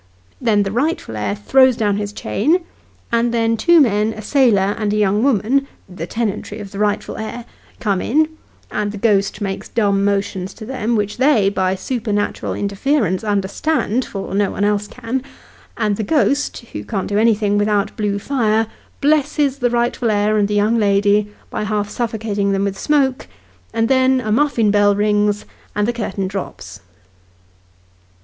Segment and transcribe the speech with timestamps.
[0.41, 2.63] Then the rightful heir throws down his chain;
[3.11, 7.17] and then two men, a sailor, and a young woman (the tenantry of the rightful
[7.17, 7.45] heir)
[7.79, 8.27] come in,
[8.71, 14.33] and the ghost makes dumb motions to them, which they, by supernatural interference understand for
[14.33, 15.21] no one else can;
[15.77, 18.65] and the ghost (who can't do anything without blue fire)
[19.01, 23.27] blesses the rightful heir and the young lady, by half suffocating them with smoke:
[23.71, 25.45] and then a muffin bell rings,
[25.75, 26.79] and the curtain drops.